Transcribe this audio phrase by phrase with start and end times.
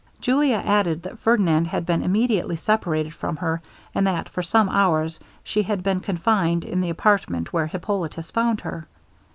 [0.19, 3.61] Julia added, that Ferdinand had been immediately separated from her;
[3.93, 8.61] and that, for some hours, she had been confined in the apartment where Hippolitus found
[8.61, 8.87] her.